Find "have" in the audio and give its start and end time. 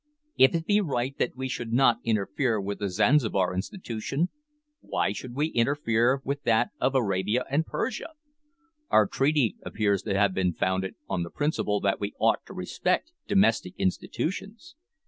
10.17-10.33